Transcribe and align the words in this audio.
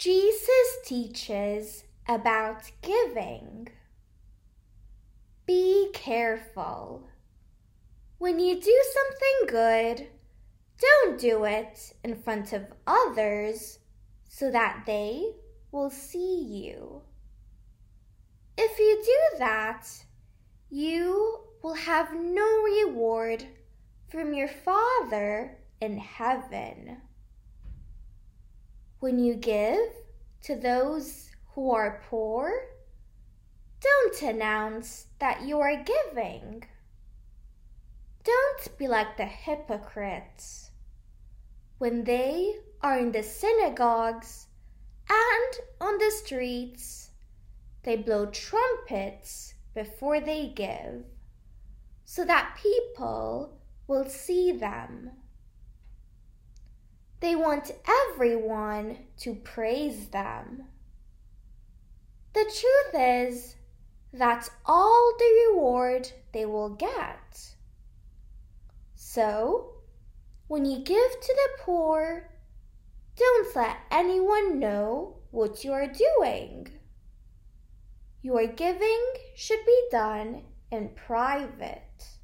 Jesus 0.00 0.78
teaches 0.82 1.84
about 2.08 2.70
giving. 2.80 3.68
Be 5.44 5.90
careful. 5.92 7.06
When 8.16 8.38
you 8.38 8.58
do 8.58 8.82
something 8.94 9.54
good, 9.54 10.06
don't 10.80 11.20
do 11.20 11.44
it 11.44 11.92
in 12.02 12.16
front 12.16 12.54
of 12.54 12.72
others 12.86 13.78
so 14.26 14.50
that 14.50 14.84
they 14.86 15.34
will 15.70 15.90
see 15.90 16.44
you. 16.44 17.02
If 18.56 18.78
you 18.78 19.02
do 19.04 19.38
that, 19.40 19.86
you 20.70 21.40
will 21.62 21.74
have 21.74 22.14
no 22.14 22.62
reward 22.62 23.44
from 24.08 24.32
your 24.32 24.48
Father 24.48 25.58
in 25.82 25.98
heaven. 25.98 27.02
When 29.00 29.18
you 29.18 29.34
give 29.34 29.88
to 30.42 30.54
those 30.54 31.30
who 31.54 31.70
are 31.70 32.02
poor, 32.10 32.52
don't 33.80 34.22
announce 34.22 35.06
that 35.18 35.40
you 35.40 35.58
are 35.60 35.82
giving. 35.82 36.64
Don't 38.22 38.78
be 38.78 38.86
like 38.86 39.16
the 39.16 39.24
hypocrites. 39.24 40.70
When 41.78 42.04
they 42.04 42.56
are 42.82 42.98
in 42.98 43.10
the 43.12 43.22
synagogues 43.22 44.48
and 45.08 45.60
on 45.80 45.96
the 45.96 46.10
streets, 46.10 47.10
they 47.84 47.96
blow 47.96 48.26
trumpets 48.26 49.54
before 49.74 50.20
they 50.20 50.48
give, 50.54 51.06
so 52.04 52.26
that 52.26 52.58
people 52.62 53.58
will 53.86 54.04
see 54.04 54.52
them. 54.52 55.12
They 57.20 57.36
want 57.36 57.70
everyone 57.86 58.98
to 59.18 59.34
praise 59.34 60.08
them. 60.08 60.64
The 62.32 62.44
truth 62.44 63.02
is, 63.02 63.56
that's 64.12 64.50
all 64.64 65.12
the 65.18 65.48
reward 65.48 66.10
they 66.32 66.46
will 66.46 66.70
get. 66.70 67.54
So, 68.94 69.74
when 70.48 70.64
you 70.64 70.78
give 70.78 71.10
to 71.20 71.34
the 71.34 71.62
poor, 71.62 72.30
don't 73.16 73.56
let 73.56 73.76
anyone 73.90 74.58
know 74.58 75.16
what 75.30 75.62
you 75.62 75.72
are 75.72 75.86
doing. 75.86 76.68
Your 78.22 78.46
giving 78.46 79.12
should 79.36 79.64
be 79.66 79.88
done 79.90 80.42
in 80.70 80.90
private. 80.94 82.19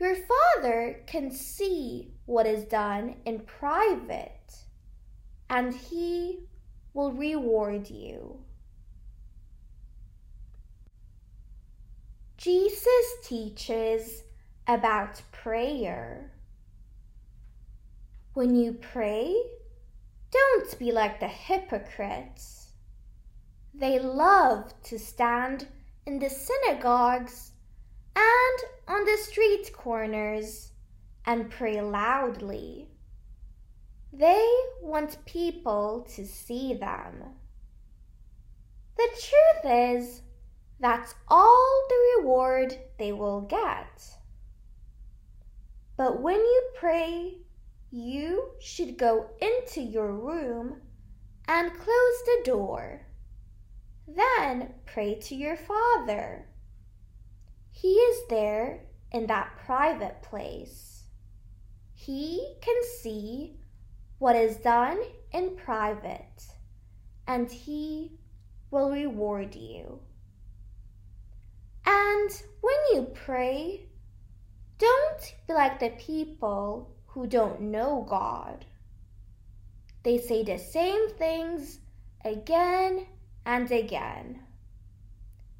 Your 0.00 0.16
Father 0.16 1.02
can 1.06 1.30
see 1.30 2.12
what 2.26 2.46
is 2.46 2.64
done 2.64 3.16
in 3.24 3.40
private, 3.40 4.56
and 5.48 5.74
He 5.74 6.40
will 6.92 7.12
reward 7.12 7.88
you. 7.90 8.40
Jesus 12.36 13.16
teaches 13.22 14.22
about 14.66 15.22
prayer. 15.32 16.32
When 18.34 18.54
you 18.54 18.72
pray, 18.72 19.34
don't 20.30 20.78
be 20.78 20.90
like 20.90 21.20
the 21.20 21.28
hypocrites 21.28 22.64
they 23.76 23.98
love 23.98 24.72
to 24.84 24.98
stand 24.98 25.66
in 26.06 26.20
the 26.20 26.30
synagogues 26.30 27.50
and 28.14 28.58
on 28.86 29.04
the 29.04 29.16
street 29.16 29.72
corners 29.72 30.72
and 31.26 31.50
pray 31.50 31.80
loudly. 31.80 32.88
They 34.12 34.48
want 34.82 35.24
people 35.24 36.06
to 36.14 36.26
see 36.26 36.74
them. 36.74 37.34
The 38.96 39.08
truth 39.08 39.72
is, 39.72 40.22
that's 40.78 41.14
all 41.28 41.86
the 41.88 42.20
reward 42.20 42.76
they 42.98 43.12
will 43.12 43.40
get. 43.40 44.02
But 45.96 46.20
when 46.20 46.36
you 46.36 46.62
pray, 46.74 47.38
you 47.90 48.50
should 48.60 48.98
go 48.98 49.30
into 49.40 49.80
your 49.80 50.12
room 50.12 50.80
and 51.46 51.72
close 51.72 52.22
the 52.24 52.42
door. 52.44 53.06
Then 54.06 54.74
pray 54.84 55.14
to 55.14 55.34
your 55.34 55.56
Father. 55.56 56.46
He 57.76 57.88
is 57.88 58.28
there 58.28 58.82
in 59.10 59.26
that 59.26 59.56
private 59.66 60.22
place. 60.22 61.02
He 61.92 62.54
can 62.62 62.76
see 63.02 63.56
what 64.18 64.36
is 64.36 64.56
done 64.58 65.02
in 65.32 65.56
private, 65.56 66.46
and 67.26 67.50
He 67.50 68.12
will 68.70 68.92
reward 68.92 69.56
you. 69.56 70.00
And 71.84 72.30
when 72.60 72.76
you 72.92 73.08
pray, 73.12 73.88
don't 74.78 75.34
be 75.48 75.52
like 75.52 75.80
the 75.80 75.90
people 75.90 76.94
who 77.06 77.26
don't 77.26 77.60
know 77.60 78.06
God. 78.08 78.64
They 80.04 80.18
say 80.18 80.44
the 80.44 80.58
same 80.58 81.10
things 81.16 81.80
again 82.24 83.08
and 83.44 83.70
again. 83.72 84.44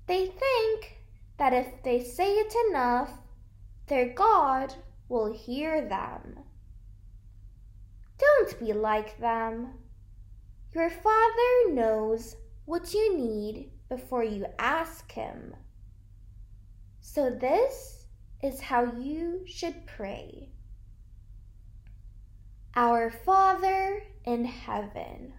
They 0.07 0.27
think 0.27 1.04
that 1.39 1.53
if 1.53 1.83
they 1.83 2.03
say 2.03 2.33
it 2.33 2.55
enough, 2.69 3.11
their 3.87 4.13
God 4.15 4.75
will 5.09 5.33
hear 5.33 5.87
them. 5.89 6.39
Don't 8.19 8.59
be 8.59 8.73
like 8.73 9.19
them. 9.19 9.75
Your 10.73 10.91
Father 10.91 11.73
knows 11.73 12.37
what 12.65 12.95
you 12.95 13.17
need 13.17 13.71
before 13.89 14.25
you 14.25 14.47
ask 14.59 15.11
Him. 15.13 15.55
So, 17.01 17.31
this 17.31 18.07
is 18.43 18.61
how 18.61 18.93
you 18.93 19.43
should 19.47 19.87
pray 19.87 20.49
Our 22.75 23.11
Father 23.11 24.03
in 24.25 24.45
heaven, 24.45 25.35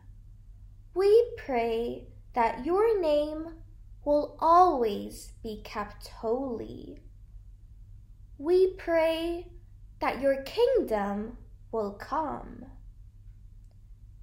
we 0.94 1.34
pray 1.38 2.08
that 2.34 2.66
your 2.66 3.02
name 3.02 3.48
will 4.06 4.38
always 4.40 5.34
be 5.42 5.60
kept 5.64 6.08
holy. 6.08 7.00
We 8.38 8.74
pray 8.78 9.48
that 10.00 10.22
your 10.22 10.44
kingdom 10.44 11.38
will 11.72 11.94
come, 11.94 12.66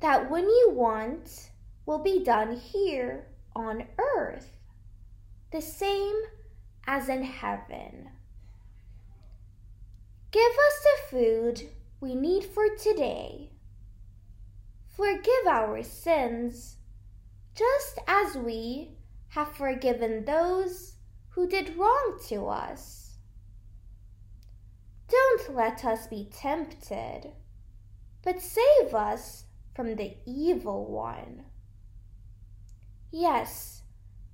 that 0.01 0.31
when 0.31 0.45
you 0.45 0.71
want 0.73 1.51
will 1.85 1.99
be 1.99 2.23
done 2.23 2.57
here 2.57 3.27
on 3.57 3.85
earth, 3.99 4.53
the 5.51 5.61
same 5.61 6.15
as 6.87 7.09
in 7.09 7.25
heaven. 7.25 8.09
Give 10.31 10.43
us 10.43 10.83
the 10.83 11.11
food 11.11 11.69
we 12.01 12.15
need 12.15 12.45
for 12.45 12.69
today. 12.77 13.51
Forgive 14.97 15.47
our 15.49 15.83
sins 15.83 16.77
just 17.55 17.99
as 18.07 18.37
we 18.37 18.97
have 19.33 19.57
forgiven 19.57 20.27
those 20.27 20.93
who 21.31 21.49
did 21.49 21.75
wrong 21.79 22.19
to 22.29 22.47
us. 22.47 23.17
Don't 25.09 25.55
let 25.55 25.87
us 25.87 26.07
be 26.07 26.29
tempted, 26.31 27.33
but 28.23 28.43
save 28.43 28.95
us 28.95 29.45
from 29.75 29.97
the 29.97 30.15
evil 30.27 30.85
one. 30.85 31.45
Yes, 33.11 33.83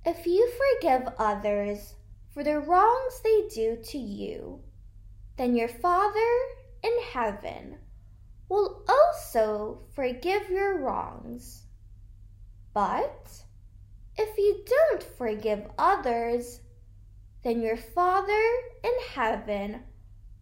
if 0.05 0.25
you 0.25 0.51
forgive 0.81 1.07
others 1.17 1.95
for 2.33 2.43
the 2.43 2.59
wrongs 2.59 3.21
they 3.23 3.47
do 3.55 3.77
to 3.81 3.97
you, 3.97 4.59
then 5.37 5.55
your 5.55 5.69
Father 5.69 6.37
in 6.83 6.93
heaven 7.13 7.77
will 8.49 8.83
also 8.89 9.79
forgive 9.95 10.49
your 10.49 10.77
wrongs. 10.79 11.63
But 12.73 13.43
if 14.21 14.37
you 14.37 14.65
don't 14.65 15.01
forgive 15.01 15.65
others, 15.77 16.59
then 17.41 17.61
your 17.61 17.77
Father 17.77 18.43
in 18.83 18.91
heaven 19.13 19.83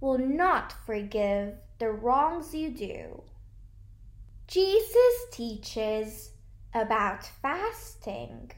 will 0.02 0.18
not 0.18 0.74
forgive 0.86 1.54
the 1.78 1.92
wrongs 1.92 2.56
you 2.56 2.72
do. 2.72 3.22
Jesus 4.48 5.26
teaches 5.32 6.32
about 6.74 7.24
fasting. 7.24 8.52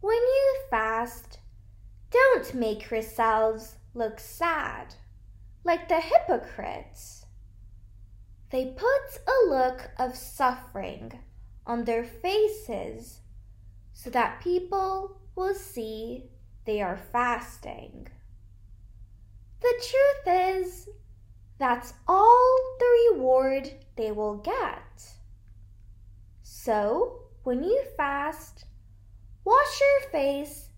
When 0.00 0.14
you 0.14 0.58
fast, 0.70 1.40
don't 2.12 2.54
make 2.54 2.88
yourselves 2.90 3.74
look 3.92 4.20
sad 4.20 4.94
like 5.64 5.88
the 5.88 6.00
hypocrites. 6.00 7.26
They 8.50 8.66
put 8.66 9.20
a 9.26 9.48
look 9.48 9.90
of 9.98 10.14
suffering 10.14 11.18
on 11.66 11.84
their 11.84 12.04
faces 12.04 13.20
so 13.92 14.10
that 14.10 14.40
people 14.40 15.20
will 15.34 15.54
see 15.54 16.24
they 16.64 16.80
are 16.80 16.96
fasting. 16.96 18.08
The 19.60 19.74
truth 19.82 20.36
is, 20.60 20.88
that's 21.58 21.94
all 22.06 22.76
the 22.78 23.14
reward 23.14 23.70
they 23.96 24.12
will 24.12 24.36
get. 24.36 25.14
So, 26.42 27.22
when 27.42 27.62
you 27.64 27.82
fast, 27.96 28.64
wash 29.44 29.80
your 29.80 30.10
face 30.10 30.68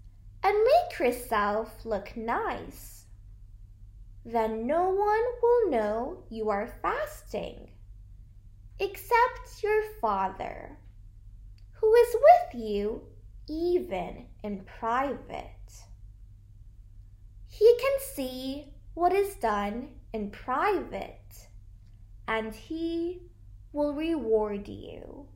and 0.43 0.55
make 0.55 0.99
yourself 0.99 1.85
look 1.85 2.17
nice. 2.17 3.07
Then 4.25 4.67
no 4.67 4.91
one 4.91 5.25
will 5.43 5.71
know 5.71 6.19
you 6.29 6.51
are 6.51 6.79
fasting 6.83 7.71
except 8.81 9.63
your 9.63 9.83
Father, 10.01 10.79
who 11.73 11.95
is 11.95 12.15
with 12.15 12.63
you 12.63 13.03
even 13.49 14.27
in 14.43 14.61
private. 14.61 15.73
He 17.49 17.77
can 17.81 17.99
see 18.15 18.73
what 18.95 19.13
is 19.13 19.35
done 19.37 19.89
in 20.13 20.31
private, 20.31 21.49
and 22.27 22.55
He 22.55 23.23
will 23.73 23.95
reward 23.95 24.69
you. 24.69 25.27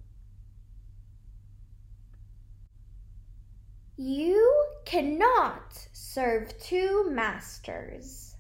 You 3.96 4.66
cannot 4.84 5.86
serve 5.92 6.58
two 6.58 7.10
masters. 7.10 8.31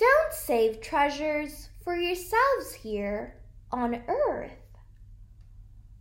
Don't 0.00 0.32
save 0.32 0.80
treasures 0.80 1.68
for 1.84 1.94
yourselves 1.94 2.72
here 2.72 3.36
on 3.70 4.02
earth. 4.08 4.78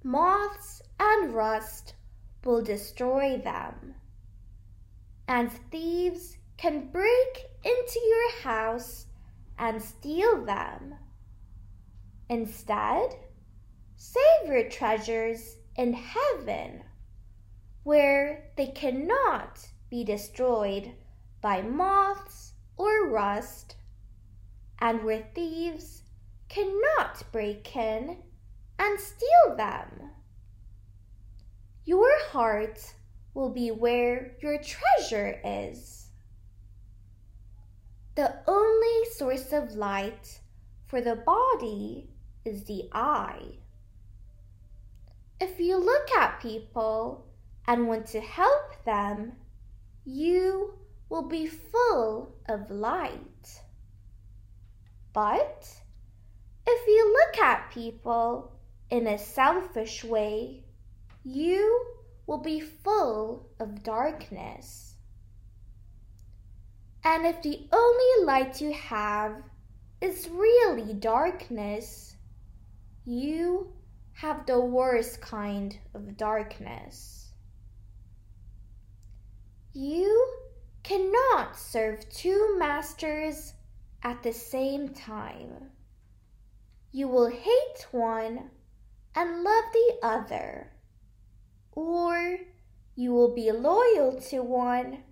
Moths 0.03 0.81
and 0.97 1.33
rust 1.33 1.95
will 2.45 2.61
destroy 2.61 3.37
them, 3.39 3.95
and 5.27 5.51
thieves 5.69 6.37
can 6.55 6.87
break 6.87 7.43
into 7.65 7.99
your 8.07 8.31
house 8.41 9.07
and 9.57 9.81
steal 9.81 10.45
them. 10.45 10.95
Instead, 12.29 13.17
save 13.97 14.47
your 14.47 14.69
treasures 14.69 15.57
in 15.75 15.91
heaven, 15.91 16.83
where 17.83 18.49
they 18.55 18.67
cannot 18.67 19.67
be 19.89 20.05
destroyed 20.05 20.93
by 21.41 21.61
moths 21.61 22.53
or 22.77 23.09
rust 23.09 23.75
and 24.79 25.03
where 25.03 25.27
thieves 25.35 26.03
cannot 26.47 27.23
break 27.31 27.75
in 27.75 28.17
and 28.79 28.99
steal 28.99 29.55
them. 29.55 30.09
Your 31.85 32.11
heart 32.27 32.93
will 33.33 33.49
be 33.49 33.71
where 33.71 34.35
your 34.41 34.59
treasure 34.61 35.39
is. 35.43 36.07
The 38.15 38.35
only 38.47 39.05
source 39.11 39.53
of 39.53 39.75
light 39.75 40.39
for 40.87 41.01
the 41.01 41.15
body 41.15 42.09
is 42.43 42.63
the 42.65 42.89
eye. 42.91 43.59
If 45.39 45.59
you 45.59 45.77
look 45.77 46.11
at 46.17 46.41
people 46.41 47.25
and 47.67 47.87
want 47.87 48.07
to 48.07 48.19
help 48.19 48.83
them, 48.83 49.33
you 50.03 50.73
will 51.07 51.27
be 51.27 51.47
full 51.47 52.35
of 52.47 52.69
light. 52.69 53.61
But 55.19 55.67
if 56.65 56.87
you 56.87 57.11
look 57.11 57.43
at 57.43 57.71
people 57.71 58.53
in 58.89 59.05
a 59.05 59.17
selfish 59.17 60.01
way, 60.01 60.63
you 61.25 61.87
will 62.25 62.37
be 62.37 62.61
full 62.61 63.49
of 63.59 63.83
darkness. 63.83 64.95
And 67.03 67.25
if 67.25 67.41
the 67.41 67.67
only 67.73 68.25
light 68.25 68.61
you 68.61 68.71
have 68.71 69.43
is 69.99 70.29
really 70.29 70.93
darkness, 70.93 72.15
you 73.03 73.73
have 74.13 74.45
the 74.45 74.61
worst 74.61 75.19
kind 75.19 75.77
of 75.93 76.15
darkness. 76.15 77.33
You 79.73 80.33
cannot 80.83 81.57
serve 81.57 82.07
two 82.09 82.55
masters 82.57 83.55
at 84.03 84.23
the 84.23 84.33
same 84.33 84.89
time. 84.89 85.71
You 86.91 87.07
will 87.07 87.29
hate 87.29 87.87
one 87.91 88.49
and 89.15 89.43
love 89.43 89.65
the 89.73 89.99
other, 90.01 90.71
or 91.71 92.37
you 92.95 93.13
will 93.13 93.33
be 93.33 93.51
loyal 93.51 94.19
to 94.29 94.41
one 94.41 95.03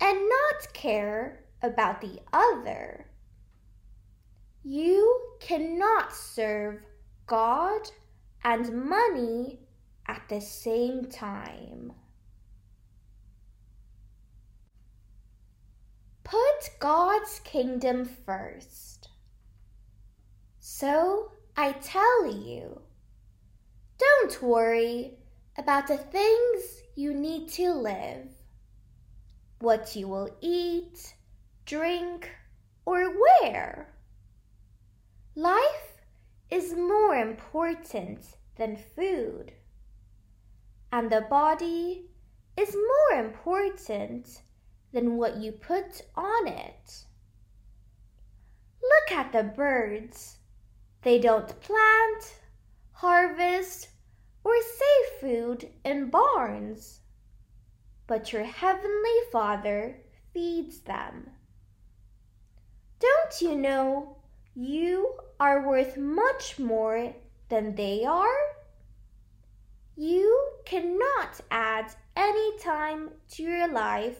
and 0.00 0.28
not 0.28 0.72
care 0.72 1.44
about 1.62 2.00
the 2.00 2.20
other. 2.32 3.06
You 4.62 5.20
cannot 5.40 6.12
serve 6.12 6.82
God 7.26 7.90
and 8.42 8.84
money 8.88 9.60
at 10.06 10.28
the 10.28 10.40
same 10.40 11.06
time. 11.06 11.92
God's 16.78 17.40
kingdom 17.44 18.04
first. 18.04 19.08
So 20.58 21.32
I 21.56 21.72
tell 21.72 22.26
you, 22.26 22.82
don't 23.98 24.42
worry 24.42 25.18
about 25.56 25.86
the 25.86 25.96
things 25.96 26.82
you 26.94 27.14
need 27.14 27.48
to 27.52 27.72
live, 27.72 28.28
what 29.60 29.96
you 29.96 30.08
will 30.08 30.30
eat, 30.40 31.14
drink, 31.64 32.30
or 32.84 33.12
wear. 33.40 33.94
Life 35.34 36.02
is 36.50 36.74
more 36.74 37.14
important 37.14 38.24
than 38.56 38.76
food, 38.76 39.52
and 40.92 41.10
the 41.10 41.22
body 41.22 42.06
is 42.56 42.74
more 42.74 43.20
important 43.20 44.42
than 44.96 45.18
what 45.18 45.36
you 45.36 45.52
put 45.52 46.00
on 46.14 46.48
it. 46.48 47.04
Look 48.82 49.18
at 49.18 49.30
the 49.30 49.42
birds. 49.42 50.38
They 51.02 51.18
don't 51.18 51.60
plant, 51.60 52.38
harvest, 52.92 53.90
or 54.42 54.54
save 54.62 55.20
food 55.20 55.68
in 55.84 56.08
barns. 56.08 57.00
But 58.06 58.32
your 58.32 58.44
heavenly 58.44 59.18
Father 59.30 59.98
feeds 60.32 60.80
them. 60.80 61.28
Don't 62.98 63.42
you 63.42 63.54
know 63.54 64.16
you 64.54 65.12
are 65.38 65.68
worth 65.68 65.98
much 65.98 66.58
more 66.58 67.14
than 67.50 67.74
they 67.74 68.06
are? 68.06 68.38
You 69.94 70.52
cannot 70.64 71.38
add 71.50 71.92
any 72.16 72.58
time 72.60 73.10
to 73.32 73.42
your 73.42 73.68
life 73.68 74.16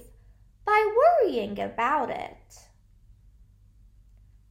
by 0.67 0.85
worrying 1.23 1.61
about 1.61 2.11
it. 2.11 2.59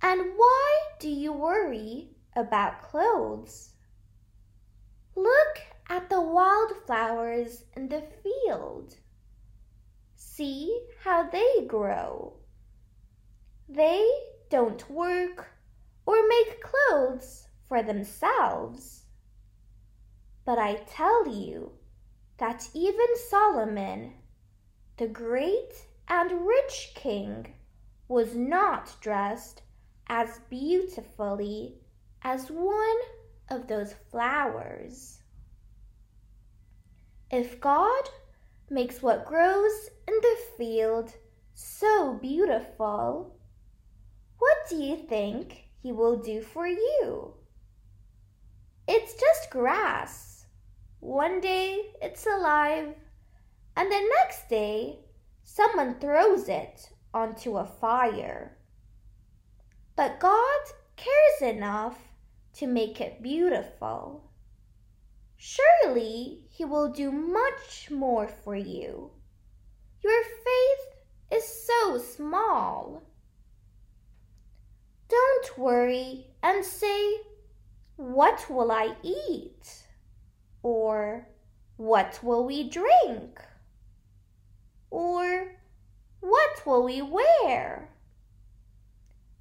And 0.01 0.21
why 0.37 0.81
do 0.99 1.09
you 1.09 1.33
worry 1.33 2.09
about 2.35 2.81
clothes? 2.81 3.73
Look 5.15 5.59
at 5.89 6.09
the 6.09 6.21
wildflowers 6.21 7.63
in 7.75 7.89
the 7.89 8.03
field. 8.23 8.95
See 10.15 10.81
how 11.03 11.29
they 11.29 11.65
grow. 11.67 12.37
They 13.67 14.07
don't 14.49 14.89
work 14.89 15.47
or 16.05 16.27
make 16.27 16.61
clothes 16.61 17.47
for 17.67 17.83
themselves. 17.83 19.03
But 20.45 20.59
I 20.59 20.75
tell 20.87 21.27
you 21.27 21.71
that 22.37 22.69
even 22.73 23.15
Solomon, 23.29 24.13
the 24.97 25.07
great 25.07 25.87
and 26.07 26.45
rich 26.45 26.91
king 26.95 27.53
was 28.07 28.35
not 28.35 28.95
dressed 29.01 29.61
as 30.07 30.39
beautifully 30.49 31.75
as 32.21 32.49
one 32.49 32.97
of 33.49 33.67
those 33.67 33.93
flowers. 34.11 35.21
If 37.31 37.59
God 37.59 38.09
makes 38.69 39.01
what 39.01 39.25
grows 39.25 39.89
in 40.07 40.13
the 40.21 40.37
field 40.57 41.13
so 41.53 42.13
beautiful, 42.21 43.37
what 44.37 44.57
do 44.69 44.75
you 44.75 44.97
think 44.97 45.65
He 45.81 45.91
will 45.91 46.17
do 46.17 46.41
for 46.41 46.67
you? 46.67 47.33
It's 48.87 49.13
just 49.13 49.49
grass. 49.49 50.45
One 50.99 51.41
day 51.41 51.93
it's 52.01 52.25
alive, 52.25 52.93
and 53.75 53.91
the 53.91 54.11
next 54.21 54.47
day 54.49 54.99
someone 55.45 55.99
throws 55.99 56.49
it 56.49 56.89
onto 57.13 57.55
a 57.57 57.65
fire. 57.65 58.57
But 59.95 60.19
God 60.19 60.61
cares 60.97 61.53
enough 61.55 61.97
to 62.55 62.67
make 62.67 62.99
it 62.99 63.21
beautiful. 63.21 64.31
Surely 65.37 66.41
He 66.49 66.65
will 66.65 66.89
do 66.91 67.11
much 67.11 67.91
more 67.91 68.27
for 68.27 68.55
you. 68.55 69.11
Your 70.01 70.23
faith 70.23 71.39
is 71.39 71.67
so 71.67 71.99
small. 71.99 73.03
Don't 75.07 75.57
worry 75.57 76.27
and 76.41 76.65
say, 76.65 77.21
What 77.97 78.49
will 78.49 78.71
I 78.71 78.95
eat? 79.03 79.83
Or 80.63 81.27
what 81.77 82.19
will 82.23 82.45
we 82.45 82.67
drink? 82.67 83.39
Or 84.89 85.55
what 86.19 86.65
will 86.65 86.83
we 86.83 87.01
wear? 87.01 87.89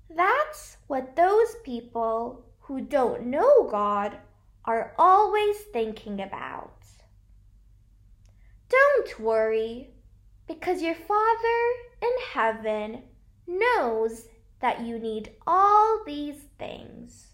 That's 0.09 0.77
what 0.87 1.17
those 1.17 1.57
people 1.65 2.45
who 2.61 2.81
don't 2.81 3.27
know 3.27 3.69
God 3.71 4.17
are 4.65 4.95
always 4.99 5.57
thinking 5.73 6.21
about. 6.21 6.71
Don't 8.69 9.21
worry, 9.21 9.91
because 10.47 10.83
your 10.83 10.95
Father 10.95 11.73
in 12.03 12.11
heaven 12.33 13.03
knows 13.47 14.27
that 14.61 14.81
you 14.81 14.99
need 14.99 15.33
all 15.47 16.03
these 16.05 16.41
things. 16.59 17.29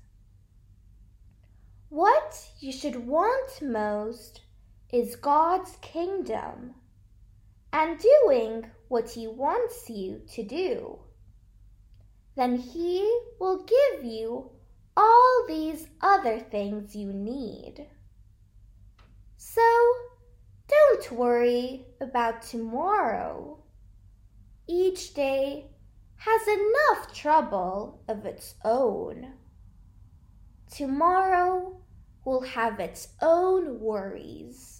What 1.88 2.48
you 2.60 2.72
should 2.72 3.06
want 3.06 3.62
most 3.62 4.42
is 4.92 5.16
God's 5.16 5.76
kingdom 5.80 6.74
and 7.72 7.98
doing 7.98 8.70
what 8.88 9.10
He 9.10 9.26
wants 9.26 9.88
you 9.88 10.22
to 10.32 10.42
do. 10.42 10.98
Then 12.36 12.56
He 12.56 13.20
will 13.38 13.64
give 13.64 14.04
you 14.04 14.50
all 14.96 15.44
these 15.48 15.86
other 16.00 16.38
things 16.38 16.94
you 16.94 17.12
need. 17.12 17.86
So 19.36 19.62
don't 20.68 21.12
worry 21.12 21.86
about 22.00 22.42
tomorrow. 22.42 23.62
Each 24.68 25.14
day 25.14 25.66
has 26.16 26.42
enough 26.46 27.14
trouble 27.14 28.02
of 28.08 28.26
its 28.26 28.54
own. 28.64 29.32
Tomorrow 30.70 31.80
will 32.24 32.42
have 32.42 32.78
its 32.78 33.08
own 33.22 33.80
worries. 33.80 34.79